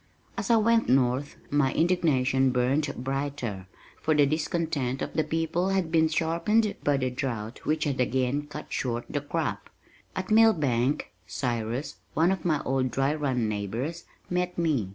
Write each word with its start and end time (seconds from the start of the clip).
As 0.35 0.49
I 0.49 0.57
went 0.57 0.89
north 0.89 1.35
my 1.51 1.71
indignation 1.73 2.49
burned 2.49 2.91
brighter, 2.97 3.67
for 4.01 4.15
the 4.15 4.25
discontent 4.25 4.99
of 5.03 5.13
the 5.13 5.23
people 5.23 5.69
had 5.69 5.91
been 5.91 6.07
sharpened 6.07 6.73
by 6.83 6.97
the 6.97 7.11
drought 7.11 7.59
which 7.67 7.83
had 7.83 8.01
again 8.01 8.47
cut 8.47 8.73
short 8.73 9.05
the 9.07 9.21
crop. 9.21 9.69
At 10.15 10.31
Millbank, 10.31 11.11
Cyrus, 11.27 11.97
one 12.15 12.31
of 12.31 12.43
my 12.43 12.63
old 12.63 12.89
Dry 12.89 13.13
Run 13.13 13.47
neighbors, 13.47 14.05
met 14.27 14.57
me. 14.57 14.89